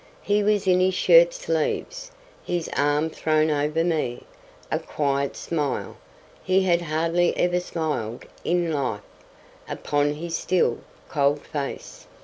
He 0.23 0.41
was 0.41 0.65
in 0.65 0.79
his 0.79 0.95
shirt 0.95 1.31
sleeves—his 1.31 2.67
arm 2.75 3.11
thrown 3.11 3.51
over 3.51 3.83
me—a 3.83 4.79
quiet 4.79 5.35
smile 5.35 5.95
(he 6.43 6.63
had 6.63 6.81
hardly 6.81 7.37
ever 7.37 7.59
smiled 7.59 8.25
in 8.43 8.71
life) 8.71 9.01
upon 9.69 10.13
his 10.15 10.35
still, 10.35 10.79
cold 11.07 11.41
face. 11.41 12.07